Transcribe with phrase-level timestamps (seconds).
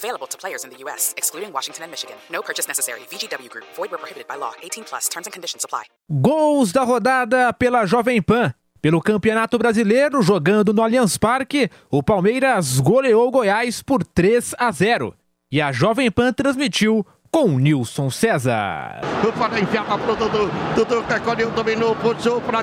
[0.00, 2.16] Available to players in the U.S., excluding Washington and Michigan.
[2.30, 3.00] No purchase necessary.
[3.10, 3.66] VGW Group.
[3.76, 4.52] Void where prohibited by law.
[4.62, 5.08] 18 plus.
[5.10, 5.84] Terms and conditions apply.
[6.08, 8.54] Gols da rodada pela Jovem Pan.
[8.80, 14.72] Pelo Campeonato Brasileiro, jogando no Allianz Parque, o Palmeiras goleou o Goiás por 3 a
[14.72, 15.14] 0.
[15.52, 19.02] E a Jovem Pan transmitiu com Nilson César.
[19.38, 20.50] Para enfiada pro Dudu.
[20.74, 22.62] Dudu recolheu, dominou, puxou para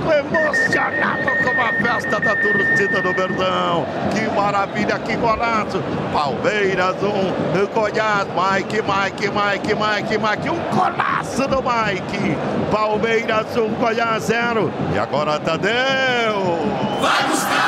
[0.00, 3.84] Fico emocionado com a festa da torcida do Verdão.
[4.14, 5.82] Que maravilha, que golaço.
[6.10, 10.50] Palmeiras 1, um, Goiás, Mike, Mike, Mike, Mike, Mike.
[10.50, 12.36] Um golaço do Mike.
[12.70, 14.72] Palmeiras 1, um, Goiás 0.
[14.94, 15.70] E agora Tadeu.
[17.02, 17.59] Vai, Gustavo!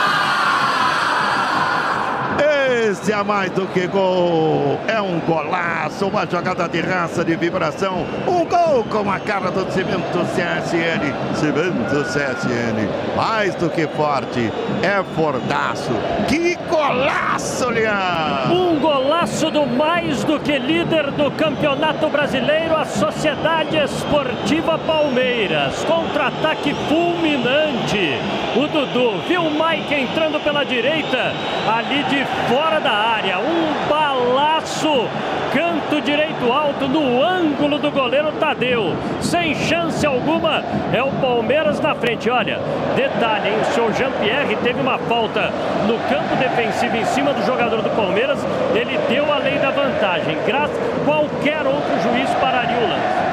[2.82, 4.76] Esse é mais do que gol.
[4.88, 8.04] É um golaço, uma jogada de raça, de vibração.
[8.26, 11.15] Um gol com a cara do Cimento CSN.
[11.37, 13.16] Cimento CSN.
[13.16, 14.53] Mais do que forte.
[14.82, 15.92] É fordaço.
[16.26, 18.53] Que golaço, Leão!
[18.53, 25.84] Um golaço do mais do que líder do Campeonato Brasileiro, a Sociedade Esportiva Palmeiras.
[25.84, 28.19] Contra-ataque fulminante.
[28.54, 31.32] O Dudu viu o Mike entrando pela direita,
[31.66, 33.38] ali de fora da área.
[33.38, 35.08] Um balaço,
[35.54, 38.94] canto direito alto no ângulo do goleiro Tadeu.
[39.22, 40.62] Sem chance alguma,
[40.92, 42.28] é o Palmeiras na frente.
[42.28, 42.60] Olha,
[42.94, 43.56] detalhe, hein?
[43.62, 45.50] o senhor Jean-Pierre teve uma falta
[45.86, 48.38] no campo defensivo em cima do jogador do Palmeiras.
[48.74, 50.36] Ele deu a lei da vantagem.
[50.46, 50.76] Graças
[51.06, 53.32] qualquer outro juiz pararia o lance.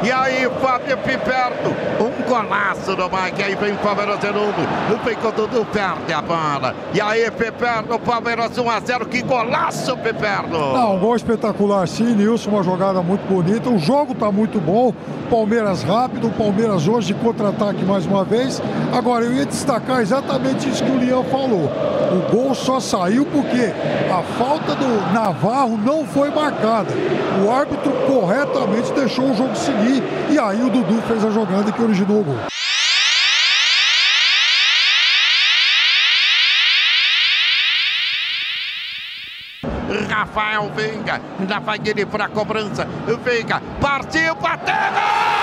[0.00, 1.74] E aí, Fábio Piperto,
[2.28, 3.42] golaço do Mike.
[3.42, 4.52] Aí vem o Palmeiras de novo.
[5.04, 6.74] Vem com o Dudu, perde a bola.
[6.92, 9.06] E aí, Piperto, Palmeiras 1 a 0.
[9.06, 10.50] Que golaço, Piperto.
[10.50, 12.50] Não, um gol espetacular sim, Nilson.
[12.50, 13.70] Uma jogada muito bonita.
[13.70, 14.92] O jogo tá muito bom.
[15.30, 16.30] Palmeiras rápido.
[16.30, 18.60] Palmeiras hoje de contra-ataque mais uma vez.
[18.92, 21.70] Agora, eu ia destacar exatamente isso que o Leão falou.
[22.10, 23.72] O gol só saiu porque
[24.10, 26.92] a falta do Navarro não foi marcada.
[27.44, 31.82] O árbitro corretamente deixou o jogo seguir e aí o Dudu fez a jogada que
[31.82, 32.38] originou o gol.
[40.10, 42.86] Rafael Veiga, já vai ele para a cobrança.
[43.24, 45.37] Veiga partiu, bateu!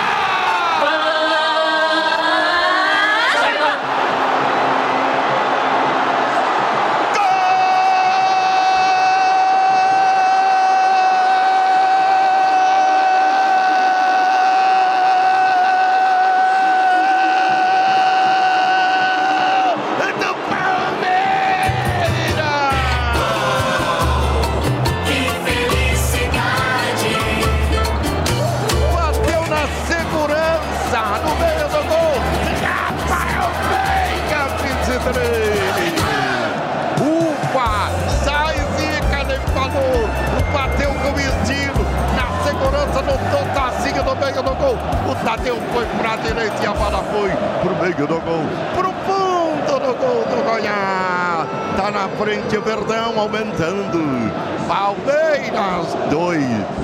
[45.25, 48.45] Tadeu foi para a direita e a bola foi para o meio do gol.
[48.75, 51.47] Para o fundo do gol do Goiás.
[51.72, 54.31] Está na frente o Verdão aumentando.
[54.67, 56.43] Palmeiras 2,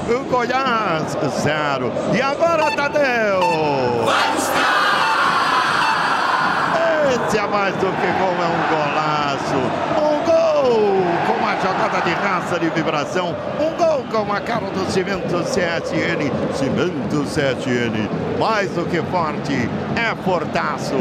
[0.09, 1.93] o Goiás 0.
[2.15, 3.41] E agora Tadeu.
[4.05, 4.81] Vai buscar!
[7.27, 9.61] Esse é mais do que gol, é um golaço.
[10.01, 11.03] Um gol
[11.81, 13.35] jogada de raça, de vibração.
[13.59, 16.31] Um gol com a cara do Cimento CSN.
[16.53, 18.07] Cimento CSN,
[18.39, 20.95] mais do que forte, é fortaço.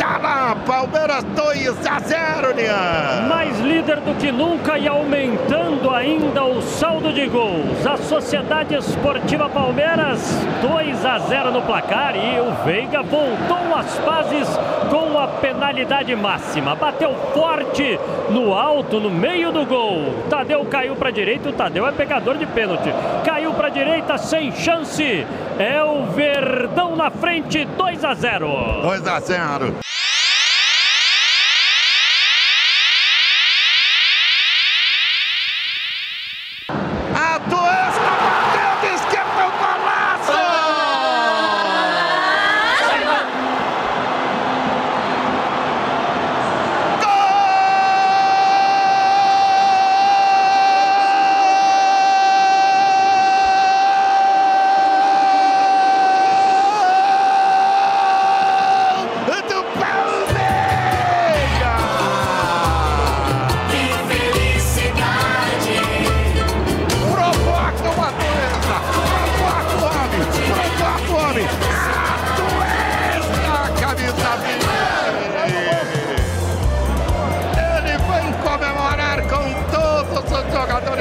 [0.00, 3.28] Tá lá, Palmeiras 2 a 0, Nian.
[3.28, 7.86] Mais líder do que nunca e aumentando ainda o saldo de gols.
[7.86, 10.18] A Sociedade Esportiva Palmeiras
[10.62, 14.48] 2 a 0 no placar e o Veiga voltou às fases
[14.88, 16.74] com a penalidade máxima.
[16.74, 18.00] Bateu forte
[18.30, 20.14] no alto, no meio do gol.
[20.30, 22.90] Tadeu caiu para a direita, o Tadeu é pegador de pênalti.
[23.22, 25.26] Caiu para a direita sem chance.
[25.58, 28.48] É o Verdão na frente, 2 a 0.
[28.82, 29.89] 2 a 0.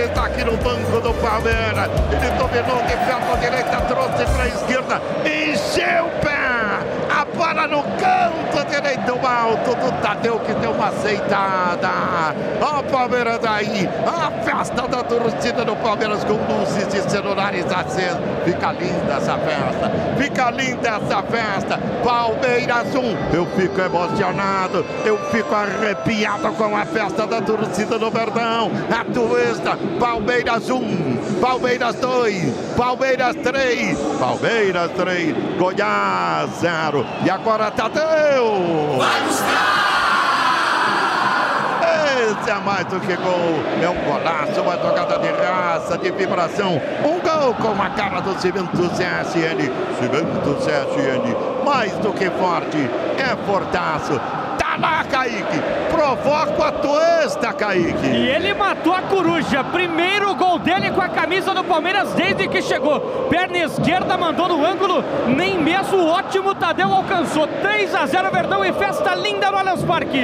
[0.05, 1.89] Está aqui no banco do Palmeiras.
[2.11, 6.39] Ele dominou de perna direita, trouxe para a esquerda, encheu o pé.
[7.09, 8.28] A bola no canto
[9.29, 11.89] alto do Tadeu que deu uma aceitada.
[12.61, 13.89] Ó, o Palmeiras daí.
[14.05, 18.19] A festa da torcida do Palmeiras com luzes e celulares acesos.
[18.43, 19.91] Fica linda essa festa.
[20.17, 21.79] Fica linda essa festa.
[22.03, 22.99] Palmeiras 1.
[22.99, 23.17] Um.
[23.33, 24.85] Eu fico emocionado.
[25.05, 28.71] Eu fico arrepiado com a festa da torcida do Verdão.
[28.89, 29.77] A tuesta.
[29.99, 30.75] Palmeiras 1.
[30.75, 31.39] Um.
[31.39, 32.75] Palmeiras 2.
[32.75, 33.97] Palmeiras 3.
[34.19, 35.35] Palmeiras 3.
[35.57, 37.05] Goiás 0.
[37.25, 38.97] E agora Tadeu!
[38.97, 39.18] Vai
[42.29, 43.63] Esse é mais do que gol.
[43.81, 46.81] É um golaço, uma jogada de raça, de vibração.
[47.03, 49.71] Um gol com a cara do Cimento CSN.
[49.99, 52.89] Cimento CSN, mais do que forte.
[53.17, 54.19] É fortaço
[54.79, 55.61] lá, Kaique.
[55.91, 58.07] Provoca a tuesta, Kaique.
[58.07, 59.63] E ele matou a coruja.
[59.63, 62.99] Primeiro gol dele com a camisa do Palmeiras desde que chegou.
[63.29, 65.03] Perna esquerda mandou no ângulo.
[65.27, 67.47] Nem mesmo o ótimo Tadeu alcançou.
[67.47, 70.19] 3 a 0 Verdão e festa linda no Allianz Parque.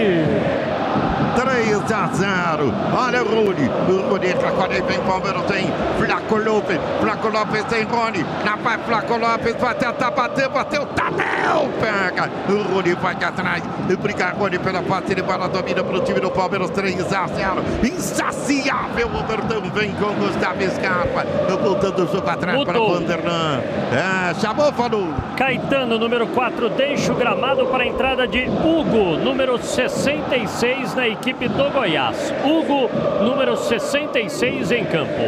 [1.35, 2.73] 3 a 0.
[2.97, 3.69] Olha o Rony.
[3.89, 5.67] O Rony agora vem Palmeiras tem
[5.97, 6.79] Flaco Lopes.
[7.01, 8.25] Flaco Lopes tem Rony.
[8.43, 10.85] Na vai Flaco Lopes vai tentar bater, bateu.
[10.87, 12.29] Tadeu pega.
[12.49, 13.63] O Rony vai atrás.
[14.01, 15.47] Briga Rony pela parte de bola.
[15.47, 17.63] Domina para o time do Palmeiras 3 a 0.
[17.83, 19.07] Insaciável.
[19.07, 21.25] O Verdão vem com Gustavo Scarpa.
[21.61, 22.73] Voltando o jogo atrás Mudou.
[22.73, 23.61] para o Vanderlan.
[23.91, 25.07] É, chamou, falou.
[25.35, 31.24] Caetano, número 4, deixa o gramado para a entrada de Hugo, número 66 na equipe
[31.25, 32.31] equipe do Goiás.
[32.43, 32.87] Hugo,
[33.23, 35.23] número 66 em campo.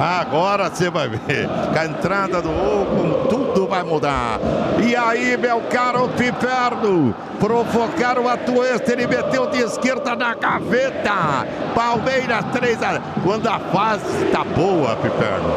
[0.00, 1.46] Agora você vai ver.
[1.46, 4.40] Com a entrada do Hugo, tudo vai mudar.
[4.84, 11.46] E aí, meu caro Piperno, provocaram a Tuesta, ele meteu de esquerda na gaveta.
[11.72, 15.52] Palmeiras 3 a Quando a fase está boa, Piperno,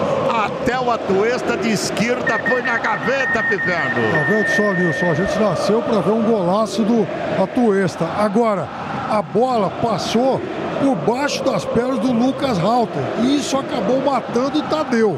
[0.45, 4.11] até o Atuesta de esquerda põe na gaveta, Piperno.
[4.11, 5.09] Tá vendo só, Nilson?
[5.09, 7.07] A gente nasceu para ver um golaço do
[7.41, 8.05] Atuesta.
[8.17, 8.84] Agora,
[9.15, 10.41] a bola passou
[10.81, 13.01] por baixo das pernas do Lucas Halter.
[13.21, 15.17] E isso acabou matando o Tadeu.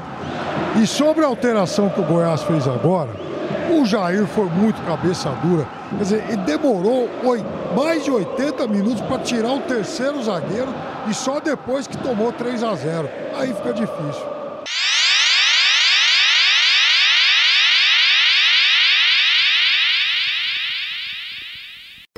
[0.80, 3.10] E sobre a alteração que o Goiás fez agora,
[3.72, 5.68] o Jair foi muito cabeça dura.
[5.90, 7.10] Quer dizer, ele demorou
[7.76, 10.70] mais de 80 minutos para tirar o terceiro zagueiro
[11.08, 13.10] e só depois que tomou 3 a 0.
[13.36, 14.37] Aí fica difícil.